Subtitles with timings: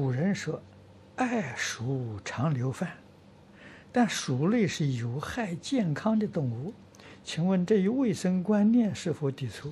[0.00, 0.62] 古人说
[1.16, 2.96] ：“爱鼠常留饭”，
[3.92, 6.72] 但鼠类是有害健康的动物，
[7.22, 9.70] 请问这一卫生观念是否抵触？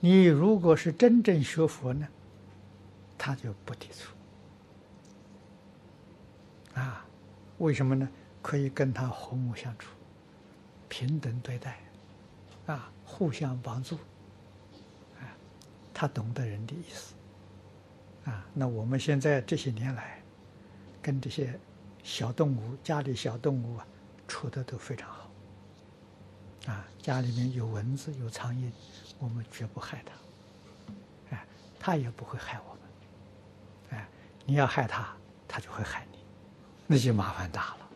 [0.00, 2.08] 你如果是真正学佛呢，
[3.16, 4.12] 他就不抵触。
[6.74, 7.06] 啊，
[7.58, 8.08] 为什么呢？
[8.42, 9.90] 可以跟他和睦相处，
[10.88, 11.78] 平等对待，
[12.66, 13.96] 啊，互相帮助，
[16.02, 17.14] 他懂得人的意思，
[18.28, 20.20] 啊，那我们现在这些年来，
[21.00, 21.56] 跟这些
[22.02, 23.86] 小动物，家里小动物啊，
[24.26, 25.30] 处的都非常好，
[26.66, 28.68] 啊，家里面有蚊子有苍蝇，
[29.20, 31.46] 我们绝不害它，哎，
[31.78, 32.80] 它也不会害我们，
[33.90, 34.08] 哎，
[34.44, 35.14] 你要害它，
[35.46, 36.18] 它就会害你。
[36.88, 37.88] 那就麻烦大了，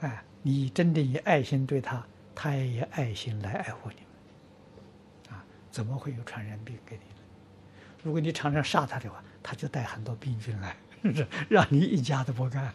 [0.00, 3.96] 哎，你真的以爱心对他，他也以爱心来爱护你，
[5.70, 7.20] 怎么会有传染病给你呢？
[8.02, 10.76] 如果你常常杀他的话，他就带很多病菌来，
[11.48, 12.72] 让你一家都不干，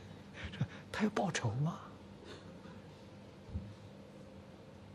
[0.91, 1.79] 他要报仇嘛，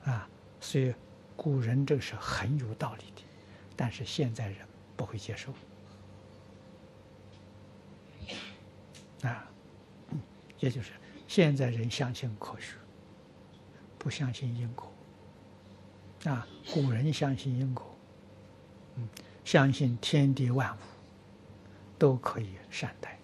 [0.05, 0.29] 啊，
[0.61, 0.95] 所以
[1.35, 3.23] 古人这是很有道理的，
[3.75, 4.59] 但是现在人
[4.97, 5.53] 不会接受。
[9.23, 9.45] 啊，
[10.59, 10.93] 也就是
[11.27, 12.75] 现在人相信科学，
[13.99, 14.93] 不相信因果。
[16.25, 17.87] 啊，古人相信因果，
[18.97, 19.09] 嗯，
[19.45, 20.81] 相信天地万物
[21.99, 23.19] 都可以善待，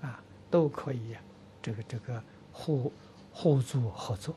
[0.00, 1.16] 啊，都可以
[1.62, 2.92] 这个这个互
[3.32, 4.36] 互助合作。